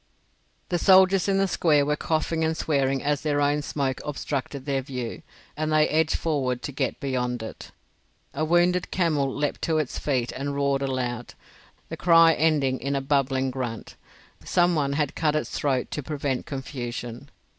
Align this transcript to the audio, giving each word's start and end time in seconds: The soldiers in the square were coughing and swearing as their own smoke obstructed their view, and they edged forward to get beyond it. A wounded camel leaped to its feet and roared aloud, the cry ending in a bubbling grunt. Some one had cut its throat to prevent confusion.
The 0.69 0.79
soldiers 0.79 1.27
in 1.27 1.37
the 1.37 1.47
square 1.47 1.85
were 1.85 1.95
coughing 1.95 2.43
and 2.43 2.57
swearing 2.57 3.03
as 3.03 3.21
their 3.21 3.39
own 3.39 3.61
smoke 3.61 4.01
obstructed 4.03 4.65
their 4.65 4.81
view, 4.81 5.21
and 5.55 5.71
they 5.71 5.87
edged 5.87 6.15
forward 6.15 6.63
to 6.63 6.71
get 6.71 6.99
beyond 6.99 7.43
it. 7.43 7.69
A 8.33 8.43
wounded 8.43 8.89
camel 8.89 9.31
leaped 9.31 9.61
to 9.61 9.77
its 9.77 9.99
feet 9.99 10.31
and 10.31 10.55
roared 10.55 10.81
aloud, 10.81 11.35
the 11.89 11.97
cry 11.97 12.33
ending 12.33 12.79
in 12.79 12.95
a 12.95 12.99
bubbling 12.99 13.51
grunt. 13.51 13.95
Some 14.43 14.73
one 14.73 14.93
had 14.93 15.13
cut 15.13 15.35
its 15.35 15.51
throat 15.51 15.91
to 15.91 16.01
prevent 16.01 16.47
confusion. 16.47 17.29